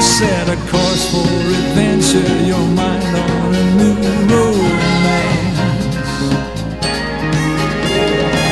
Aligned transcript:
Set 0.00 0.48
a 0.48 0.56
course 0.70 1.10
for 1.10 1.26
adventure, 1.26 2.44
your 2.44 2.66
mind 2.68 3.16
on 3.16 3.54
a 3.54 3.64
new 3.78 3.94
romance. 4.32 6.08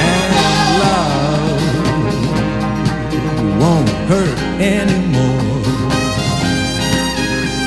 And 0.07 0.33
love 0.83 1.63
won't 3.61 3.91
hurt 4.11 4.39
anymore. 4.61 5.63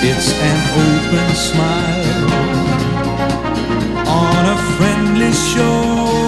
It's 0.02 0.30
an 0.34 0.60
open 0.86 1.30
smile 1.36 2.30
on 4.08 4.46
a 4.46 4.58
friendly 4.78 5.32
shore. 5.34 6.19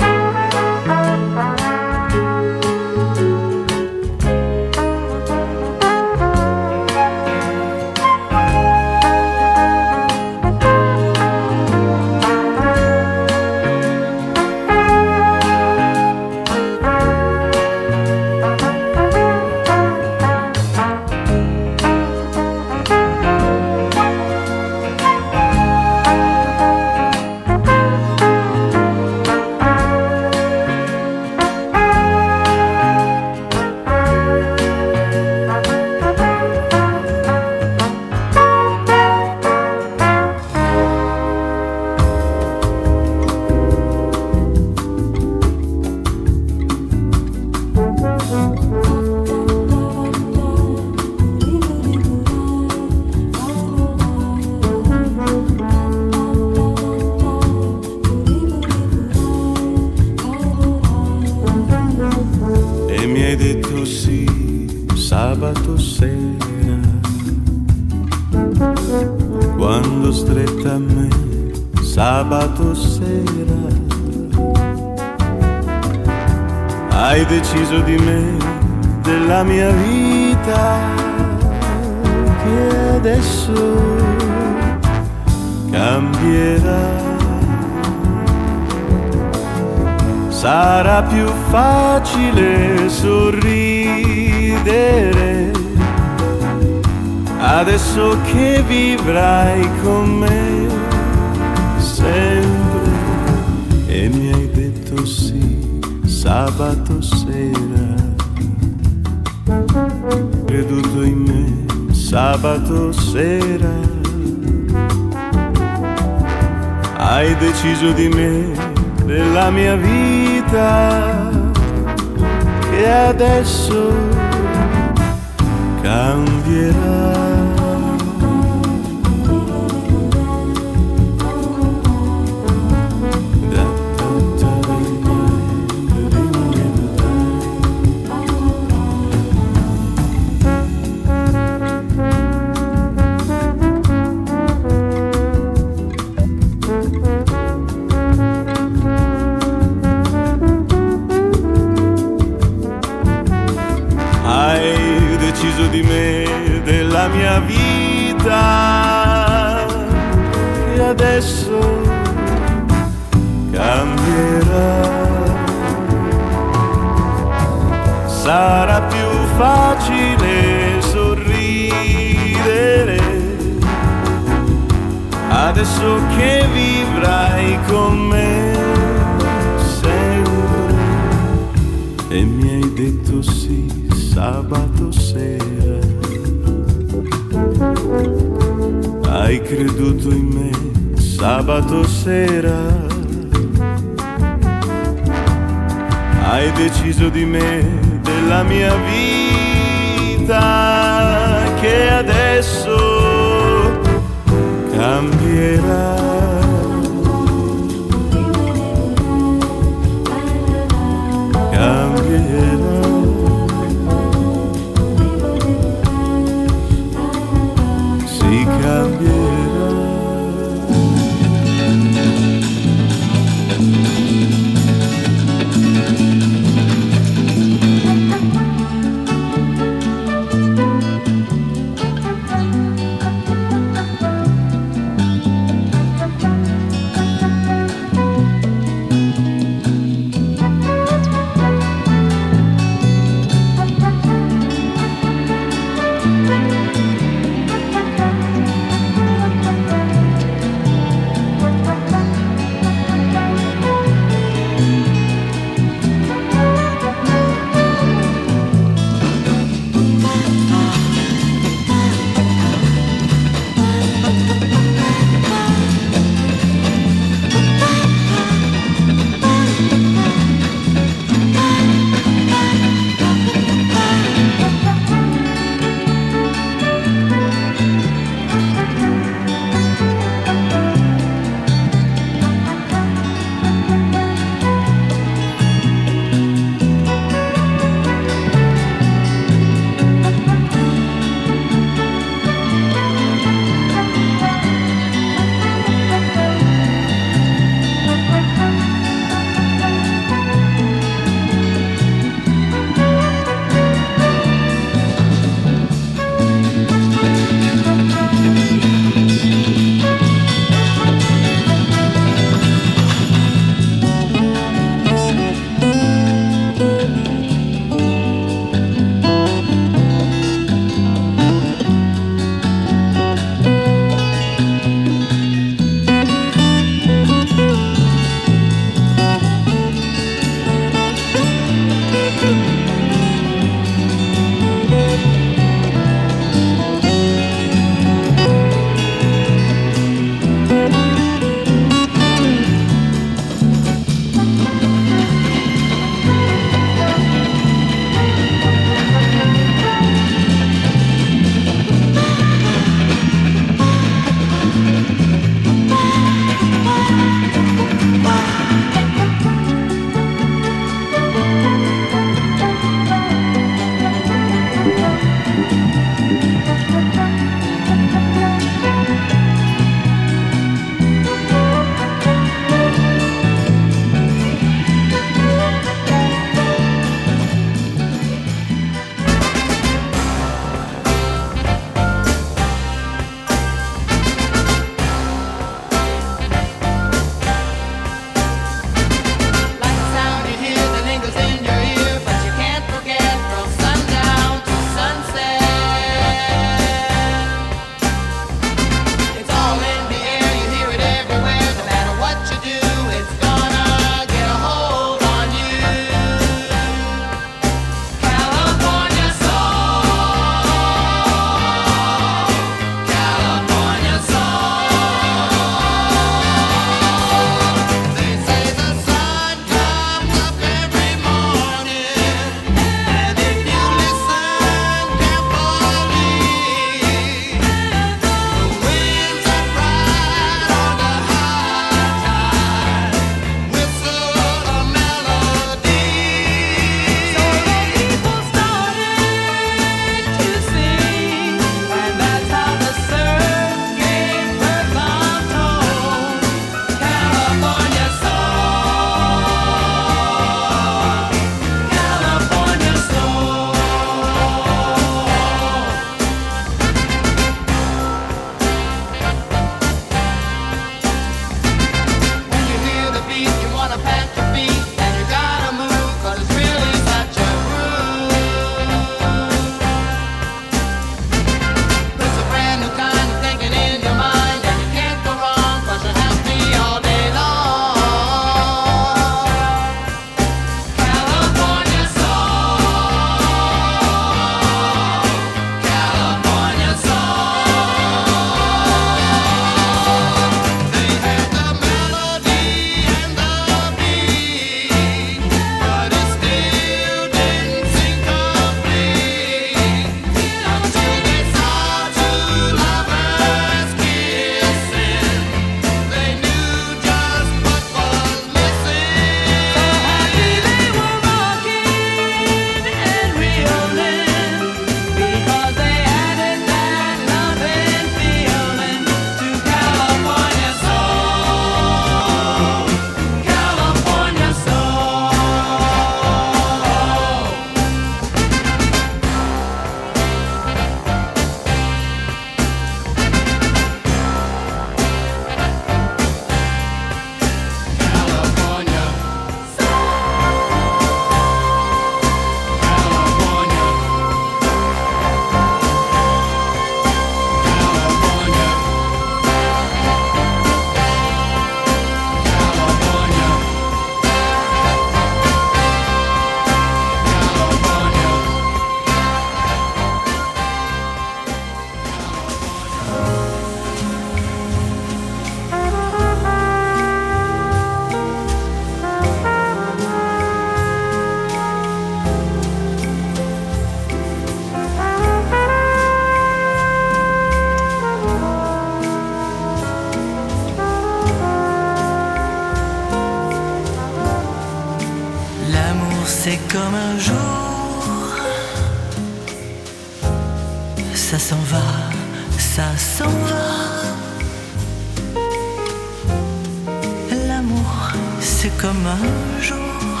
comme 598.64 598.86
un 598.86 599.42
jour 599.42 600.00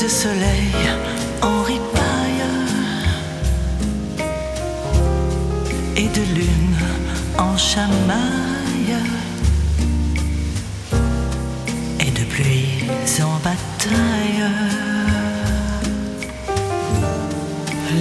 de 0.00 0.08
soleil 0.08 0.72
en 1.42 1.62
ripaille 1.62 2.44
et 5.94 6.08
de 6.18 6.24
lune 6.36 6.84
en 7.36 7.54
chamaille 7.58 8.96
et 12.00 12.10
de 12.18 12.24
pluie 12.32 12.84
en 13.20 13.36
bataille. 13.48 14.44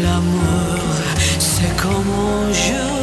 L'amour, 0.01 0.96
c'est 1.38 1.75
comme 1.75 2.12
un 2.29 2.53
jour 2.53 3.00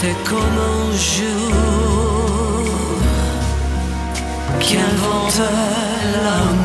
C'est 0.00 0.14
comme 0.22 0.38
un 0.38 0.92
jour 0.92 1.50
qu'invente 4.60 5.40
l'âme. 6.22 6.57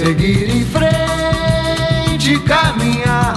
seguir 0.00 0.48
em 0.48 0.64
frente, 0.64 2.38
caminhar, 2.46 3.36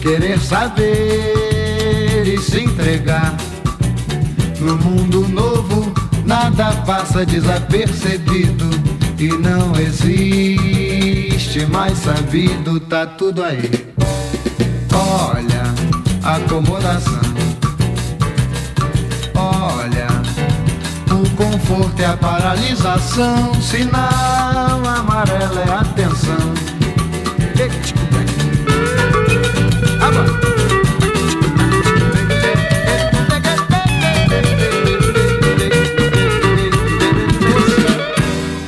querer 0.00 0.38
saber 0.38 2.22
e 2.24 2.38
se 2.38 2.60
entregar. 2.60 3.36
No 4.60 4.76
mundo 4.76 5.26
novo, 5.26 5.92
nada 6.24 6.72
passa 6.86 7.26
desapercebido 7.26 8.70
e 9.18 9.30
não 9.36 9.74
existe 9.80 11.66
mais 11.66 11.98
sabido, 11.98 12.78
tá 12.78 13.04
tudo 13.04 13.42
aí. 13.42 13.68
Olha, 14.94 15.64
acomodação 16.22 17.21
conforto 21.42 22.00
é 22.00 22.06
a 22.06 22.16
paralisação, 22.16 23.52
sinal 23.60 24.80
amarelo 24.86 25.58
é 25.58 25.72
atenção. 25.72 26.54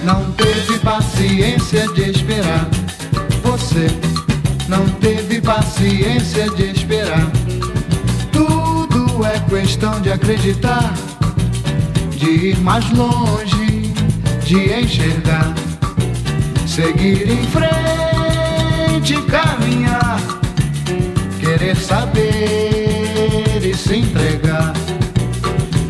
Não 0.03 0.33
teve 0.33 0.79
paciência 0.81 1.87
de 1.93 2.11
esperar. 2.11 2.68
Você 3.45 3.87
não 4.68 4.85
teve 5.01 5.41
paciência 5.41 6.51
de 6.51 6.72
esperar. 6.72 7.31
Tudo 8.33 9.25
é 9.25 9.39
questão 9.49 10.01
de 10.01 10.11
acreditar 10.11 10.93
de 12.25 12.31
ir 12.31 12.59
mais 12.61 12.91
longe, 12.93 13.93
de 14.47 14.72
enxergar, 14.72 15.55
seguir 16.66 17.29
em 17.29 17.45
frente, 17.49 19.20
caminhar, 19.31 20.18
querer 21.39 21.77
saber 21.77 23.61
e 23.62 23.75
se 23.77 23.97
entregar. 23.97 24.72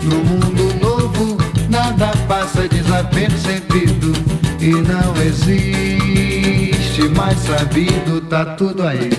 No 0.03 0.17
mundo 0.25 0.75
novo, 0.81 1.39
nada 1.71 2.09
passa 2.27 2.69
desapercebido 2.69 4.13
e 4.61 4.71
não 4.71 5.15
existe 5.23 7.09
mais 7.17 7.39
sabido, 7.39 8.21
tá 8.23 8.45
tudo 8.57 8.83
aí. 8.83 9.11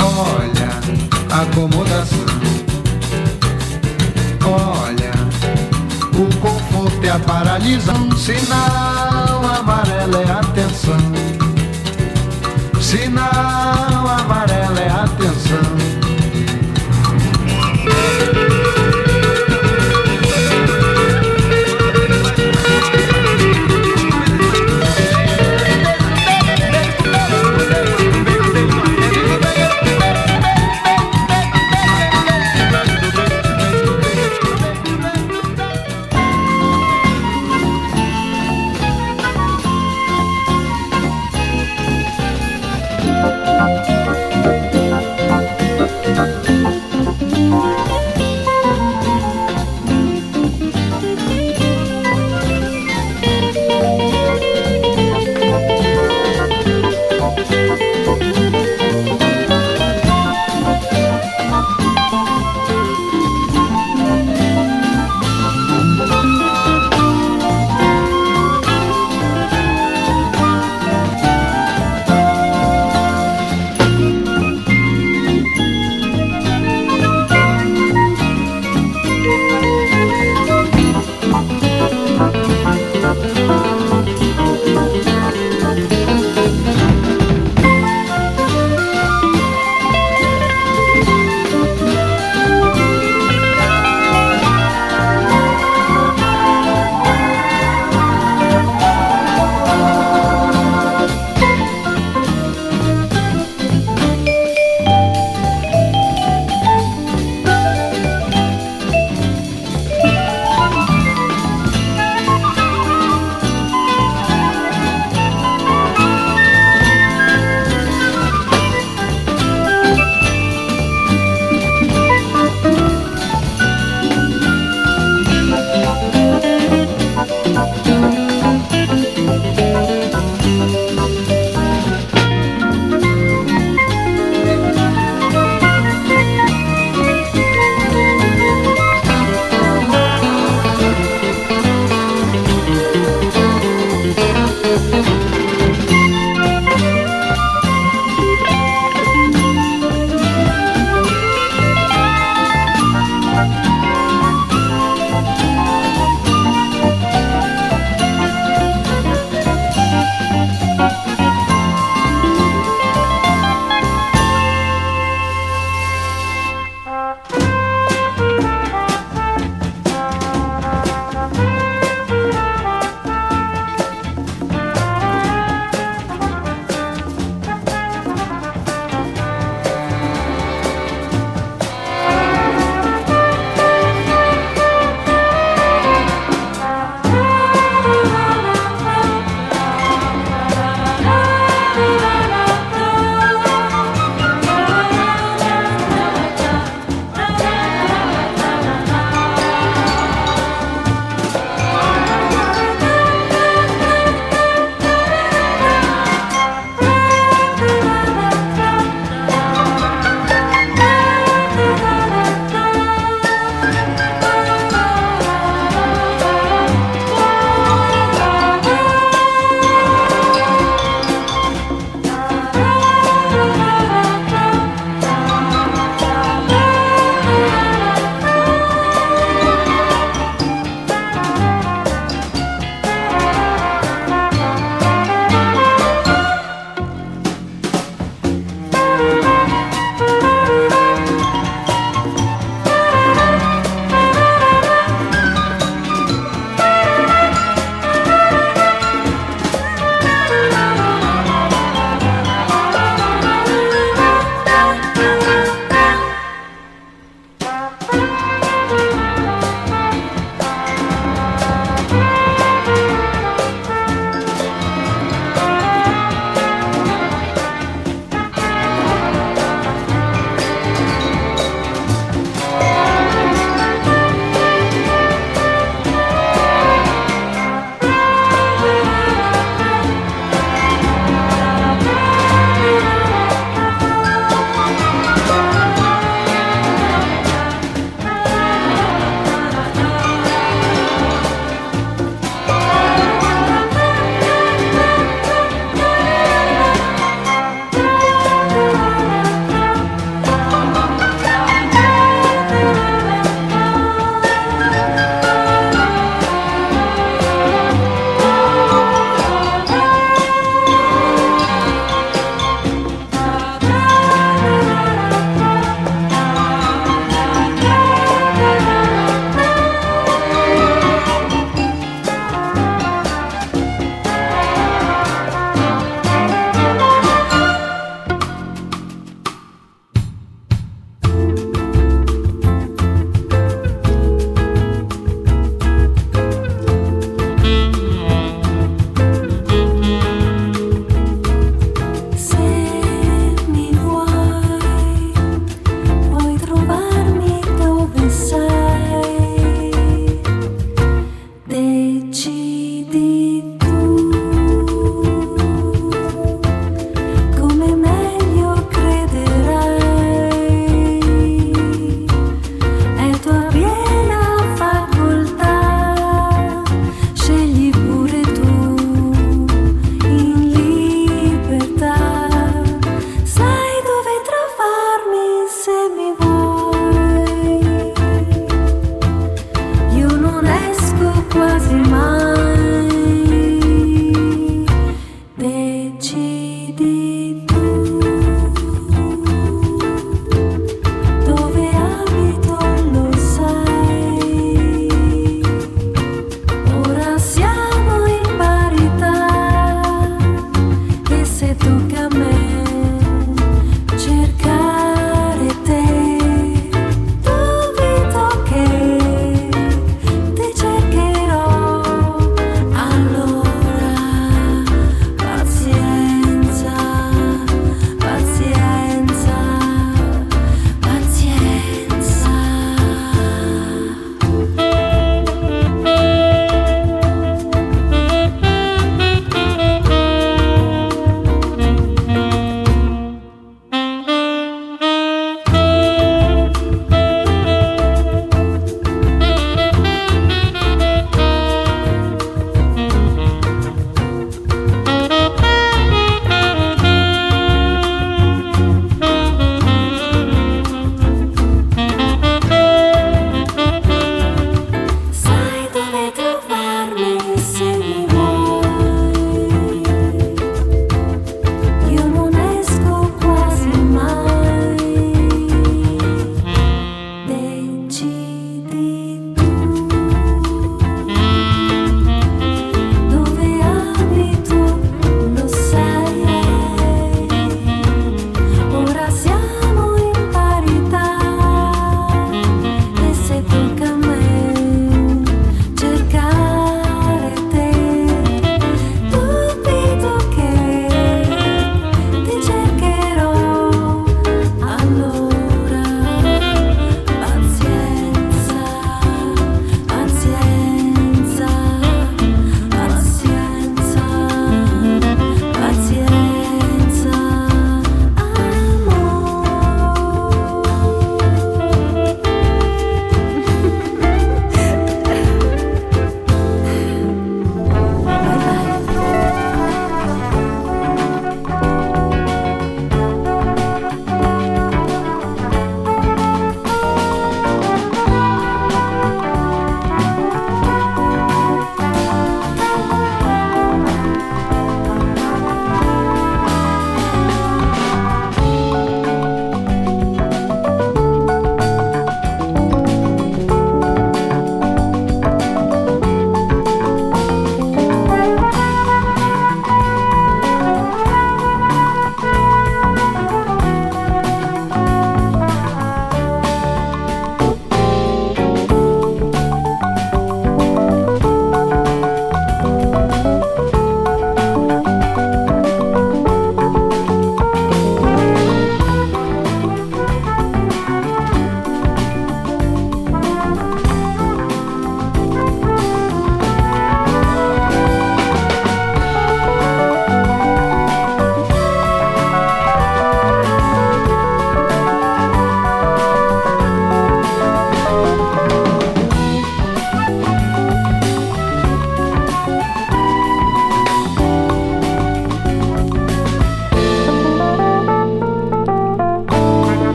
Olha, 0.00 1.42
acomodação 1.42 2.29
o 6.20 6.36
conforto 6.36 7.04
é 7.04 7.10
a 7.10 7.18
paralisação. 7.18 8.10
Sinal 8.16 9.42
amarelo 9.58 10.16
é 10.16 10.30
atenção. 10.30 10.98
Sinal 12.80 13.69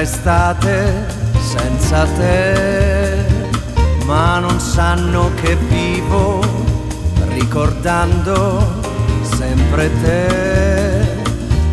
estate 0.00 1.06
senza 1.40 2.04
te, 2.04 3.24
ma 4.06 4.38
non 4.38 4.58
sanno 4.58 5.30
che 5.42 5.56
vivo 5.56 6.40
ricordando 7.28 8.62
sempre 9.22 9.90
te. 10.02 11.18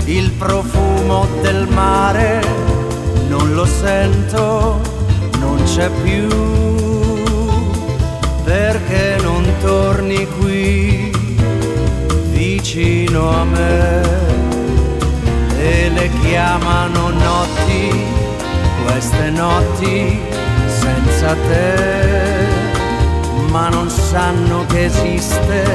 Il 0.06 0.32
profumo 0.32 1.28
del 1.42 1.68
mare 1.68 2.42
non 3.30 3.54
lo 3.54 3.66
sento, 3.66 4.80
non 5.40 5.64
c'è 5.64 5.90
più, 6.04 6.28
perché 8.44 9.18
non 9.22 9.46
torni 9.62 10.28
qui 10.40 11.12
vicino 12.32 13.30
a 13.30 13.44
me 13.44 14.18
e 15.60 15.90
le 15.90 16.10
chiamano 16.22 17.10
notti, 17.10 18.17
queste 18.88 19.30
notti 19.30 20.20
senza 20.66 21.36
te, 21.36 22.46
ma 23.52 23.68
non 23.70 23.90
sanno 23.90 24.66
che 24.68 24.86
esiste 24.86 25.66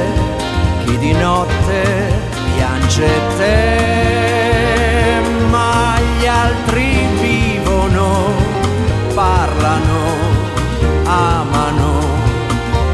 chi 0.83 0.97
di 0.97 1.13
notte 1.13 2.11
piange 2.55 3.07
te, 3.37 5.21
ma 5.49 5.95
gli 5.99 6.25
altri 6.25 7.07
vivono, 7.21 8.33
parlano, 9.13 10.01
amano 11.05 11.99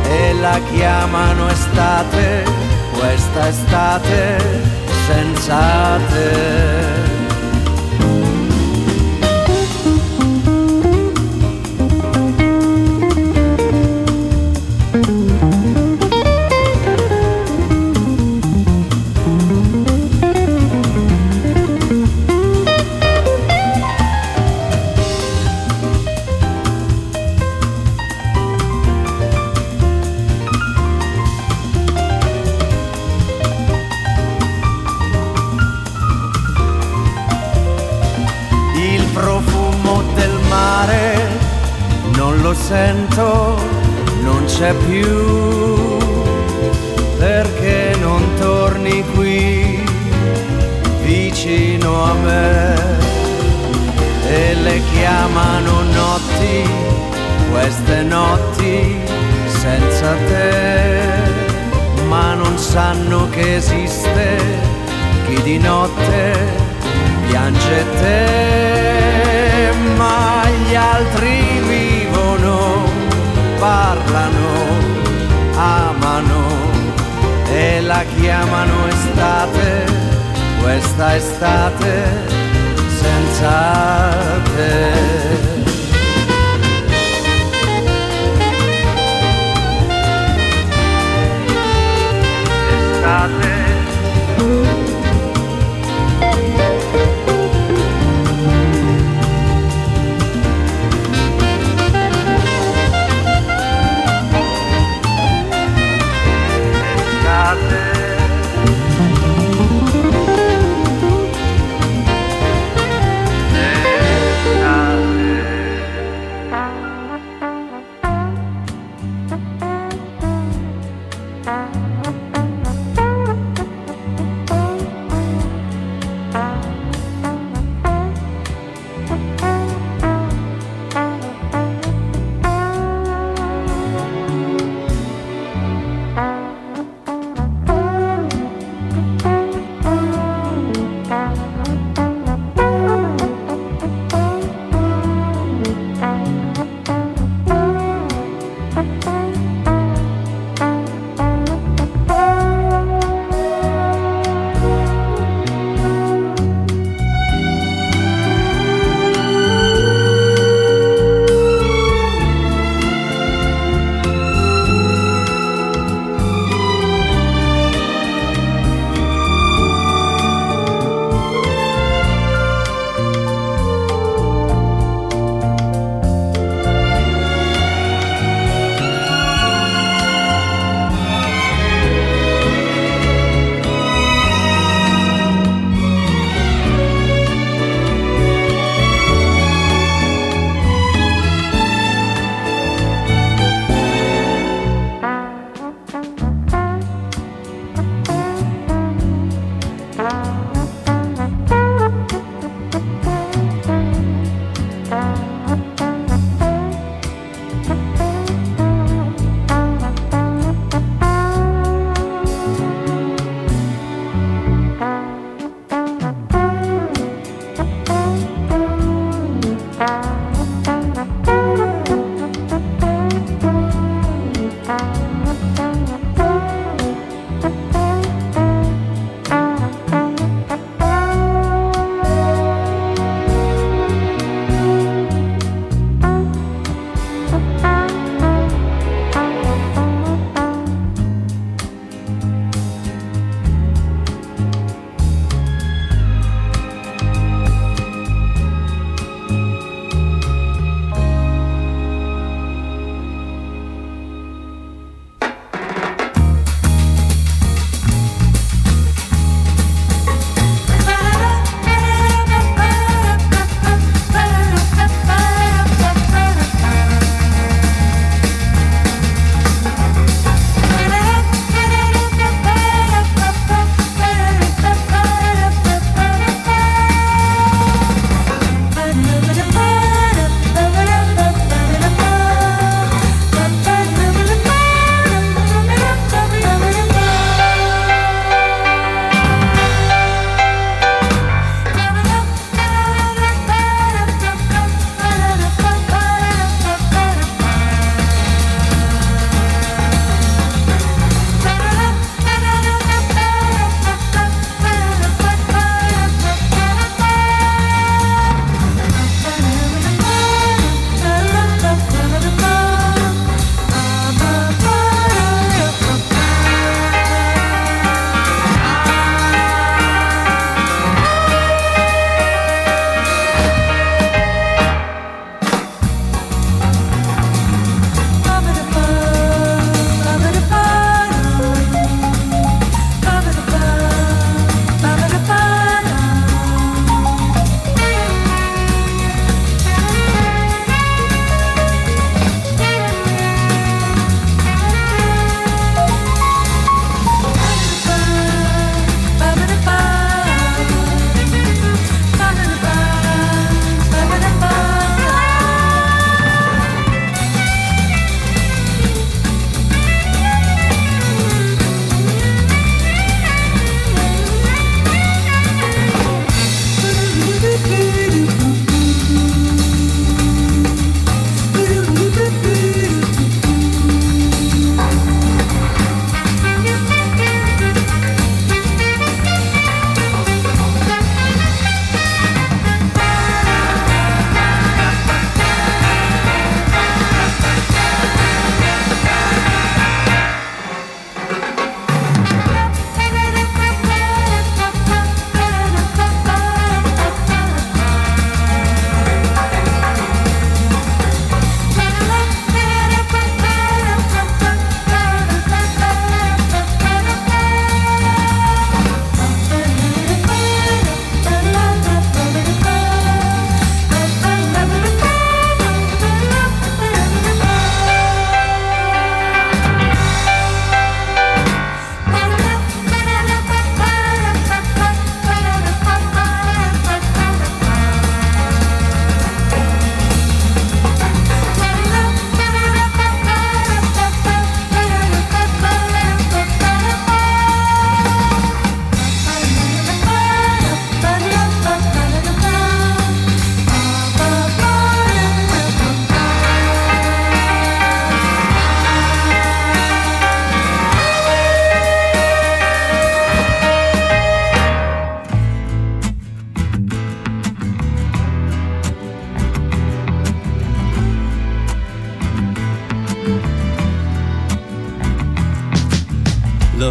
e 0.03 0.33
la 0.33 0.59
chiamano 0.71 1.49
estate, 1.49 2.43
questa 2.97 3.47
estate 3.47 4.37
senza 5.07 5.97
te. 6.09 7.08
C'è 44.69 44.75
più, 44.87 45.97
perché 47.17 47.95
non 47.99 48.21
torni 48.39 49.03
qui 49.15 49.83
vicino 51.01 52.03
a 52.03 52.13
me? 52.13 52.75
E 54.29 54.53
le 54.53 54.81
chiamano 54.93 55.81
notti, 55.81 56.69
queste 57.51 58.03
notti 58.03 58.95
senza 59.47 60.13
te, 60.27 61.01
ma 62.07 62.35
non 62.35 62.55
sanno 62.59 63.27
che 63.29 63.55
esiste 63.55 64.37
chi 65.25 65.41
di 65.41 65.57
notte 65.57 66.37
piange 67.27 67.85
te, 68.01 69.71
ma 69.97 70.43
gli 70.45 70.75
altri 70.75 71.48
la 77.89 78.03
chiamano 78.03 78.87
estate, 78.87 79.83
questa 80.61 81.15
estate 81.15 82.03
senza 83.01 84.41
te. 84.55 85.48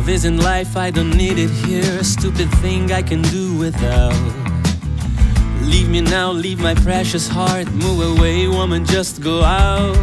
Love 0.09 0.14
isn't 0.14 0.38
life, 0.38 0.74
I 0.74 0.90
don't 0.90 1.14
need 1.14 1.38
it 1.38 1.50
here. 1.50 2.00
A 2.00 2.02
stupid 2.02 2.50
thing 2.62 2.90
I 2.92 3.02
can 3.02 3.20
do 3.20 3.59
without. 3.59 4.16
Leave 5.61 5.90
me 5.90 6.00
now, 6.00 6.32
leave 6.32 6.61
my 6.61 6.74
precious 6.76 7.28
heart. 7.28 7.70
Move 7.72 8.00
away, 8.16 8.48
woman, 8.48 8.86
just 8.86 9.20
go 9.20 9.42
out. 9.42 9.98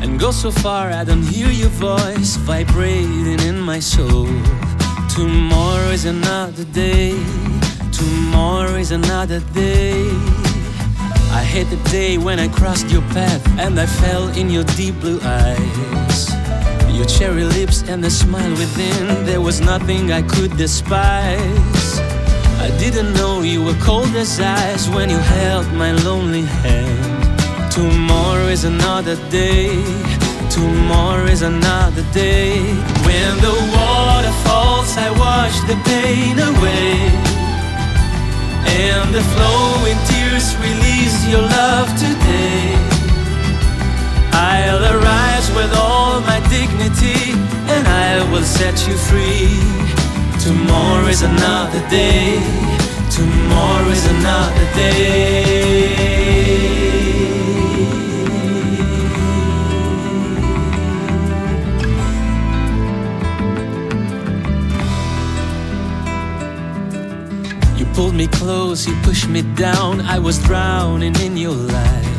And 0.00 0.20
go 0.20 0.30
so 0.30 0.52
far, 0.52 0.90
I 0.90 1.02
don't 1.02 1.24
hear 1.24 1.50
your 1.50 1.70
voice 1.70 2.36
vibrating 2.36 3.40
in 3.40 3.58
my 3.58 3.80
soul. 3.80 4.28
Tomorrow 5.12 5.90
is 5.90 6.04
another 6.04 6.64
day. 6.66 7.18
Tomorrow 7.90 8.76
is 8.76 8.92
another 8.92 9.40
day. 9.54 10.06
I 11.32 11.42
hate 11.42 11.68
the 11.68 11.82
day 11.90 12.16
when 12.16 12.38
I 12.38 12.46
crossed 12.46 12.88
your 12.90 13.02
path 13.10 13.44
and 13.58 13.80
I 13.80 13.86
fell 13.86 14.28
in 14.38 14.50
your 14.50 14.64
deep 14.78 14.94
blue 15.00 15.18
eyes. 15.24 16.43
Your 16.94 17.06
cherry 17.06 17.42
lips 17.42 17.82
and 17.82 18.02
the 18.04 18.08
smile 18.08 18.52
within, 18.52 19.24
there 19.26 19.40
was 19.40 19.60
nothing 19.60 20.12
I 20.12 20.22
could 20.22 20.56
despise. 20.56 21.98
I 22.60 22.70
didn't 22.78 23.12
know 23.14 23.42
you 23.42 23.64
were 23.64 23.74
cold 23.82 24.14
as 24.14 24.38
ice 24.38 24.88
when 24.88 25.10
you 25.10 25.18
held 25.18 25.66
my 25.72 25.90
lonely 25.90 26.42
hand. 26.42 27.72
Tomorrow 27.72 28.46
is 28.46 28.62
another 28.62 29.16
day. 29.28 29.74
Tomorrow 30.50 31.24
is 31.24 31.42
another 31.42 32.04
day. 32.12 32.60
When 33.08 33.32
the 33.46 33.56
water 33.74 34.34
falls, 34.46 34.96
I 34.96 35.10
wash 35.18 35.58
the 35.66 35.76
pain 35.90 36.38
away. 36.38 36.94
And 38.86 39.12
the 39.12 39.24
flowing 39.34 39.98
tears 40.06 40.54
release 40.62 41.26
your 41.26 41.42
love 41.42 41.88
today. 41.98 42.93
I'll 44.36 44.84
arise 44.94 45.48
with 45.54 45.72
all 45.74 46.20
my 46.20 46.40
dignity 46.50 47.32
and 47.72 47.86
I 47.86 48.28
will 48.32 48.42
set 48.42 48.76
you 48.86 48.96
free. 48.96 49.48
Tomorrow 50.40 51.06
is 51.06 51.22
another 51.22 51.82
day. 51.88 52.38
Tomorrow 53.10 53.88
is 53.88 54.06
another 54.16 54.66
day. 54.74 55.94
You 67.78 67.86
pulled 67.94 68.14
me 68.14 68.26
close, 68.26 68.86
you 68.86 68.94
pushed 69.02 69.28
me 69.28 69.42
down. 69.54 70.00
I 70.00 70.18
was 70.18 70.38
drowning 70.42 71.14
in 71.20 71.36
your 71.36 71.54
lies. 71.54 72.13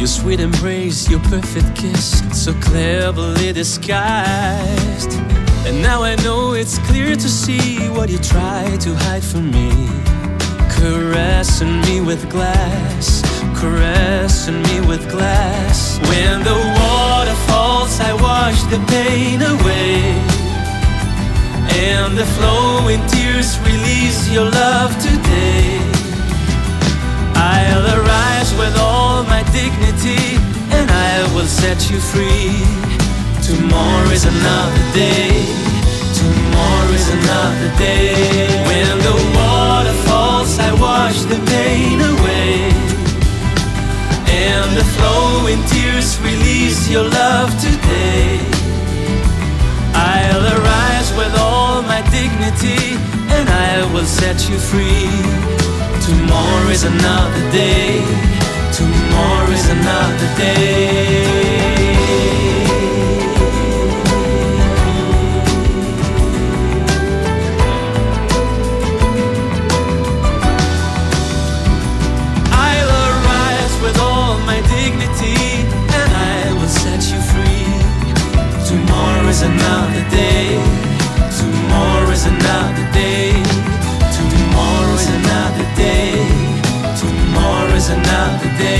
Your 0.00 0.06
sweet 0.06 0.40
embrace, 0.40 1.10
your 1.10 1.20
perfect 1.20 1.76
kiss, 1.76 2.22
so 2.32 2.54
cleverly 2.54 3.52
disguised. 3.52 5.12
And 5.66 5.82
now 5.82 6.02
I 6.02 6.16
know 6.24 6.54
it's 6.54 6.78
clear 6.88 7.14
to 7.16 7.28
see 7.28 7.86
what 7.90 8.08
you 8.08 8.16
try 8.16 8.78
to 8.80 8.94
hide 8.94 9.22
from 9.22 9.50
me. 9.50 9.70
Caressing 10.70 11.82
me 11.82 12.00
with 12.00 12.30
glass, 12.30 13.20
caressing 13.60 14.62
me 14.62 14.80
with 14.80 15.06
glass. 15.10 15.98
When 16.08 16.44
the 16.44 16.58
water 16.80 17.36
falls, 17.46 18.00
I 18.00 18.14
wash 18.14 18.62
the 18.72 18.80
pain 18.88 19.42
away. 19.42 20.16
And 21.76 22.16
the 22.16 22.24
flowing 22.24 23.06
tears 23.08 23.58
release 23.68 24.32
your 24.32 24.50
love 24.50 24.98
today. 25.02 25.89
Dignity 29.52 30.38
and 30.70 30.90
I 30.90 31.26
will 31.34 31.46
set 31.46 31.90
you 31.90 31.98
free. 31.98 32.54
Tomorrow 33.42 34.10
is 34.10 34.24
another 34.24 34.84
day. 34.94 35.44
Tomorrow 36.14 36.92
is 36.94 37.08
another 37.10 37.70
day. 37.78 38.14
When 38.66 38.98
the 39.06 39.16
water 39.34 39.96
falls, 40.06 40.58
I 40.58 40.72
wash 40.80 41.22
the 41.32 41.40
pain 41.50 41.98
away. 42.00 42.70
And 44.28 44.68
the 44.76 44.86
flowing 44.96 45.62
tears 45.72 46.18
release 46.20 46.88
your 46.88 47.04
love 47.04 47.50
today. 47.60 48.38
I'll 49.94 50.46
arise 50.56 51.10
with 51.18 51.34
all 51.38 51.82
my 51.82 52.02
dignity 52.10 52.96
and 53.34 53.48
I 53.48 53.92
will 53.92 54.06
set 54.06 54.48
you 54.48 54.58
free. 54.58 55.10
Tomorrow 56.06 56.68
is 56.70 56.84
another 56.84 57.44
day. 57.50 58.39
Tomorrow 59.20 59.50
is 59.52 59.68
another 59.68 60.28
day. 60.38 61.20
I'll 72.50 72.92
arise 73.08 73.74
with 73.82 73.98
all 74.00 74.38
my 74.50 74.58
dignity 74.72 75.36
and 76.00 76.10
I 76.16 76.52
will 76.58 76.72
set 76.82 77.02
you 77.12 77.20
free. 77.30 77.68
Tomorrow 78.70 79.28
is 79.28 79.42
another 79.42 80.04
day. 80.08 80.56
Tomorrow 81.40 82.10
is 82.10 82.24
another 82.24 82.86
day. 82.92 83.32
Tomorrow 84.16 84.94
is 84.94 85.08
another 85.20 85.66
day. 85.76 86.24
Tomorrow 87.02 87.74
is 87.74 87.88
another 87.90 88.50
day. 88.56 88.79